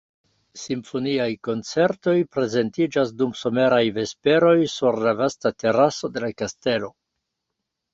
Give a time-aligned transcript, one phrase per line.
[0.61, 6.97] Simfoniaj koncertoj prezentiĝas dum someraj vesperoj sur la vasta teraso de la kastelo.